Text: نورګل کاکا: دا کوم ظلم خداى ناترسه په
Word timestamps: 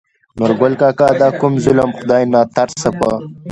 نورګل 0.39 0.73
کاکا: 0.81 1.07
دا 1.19 1.27
کوم 1.39 1.53
ظلم 1.63 1.89
خداى 1.97 2.23
ناترسه 2.33 2.89
په 2.97 3.11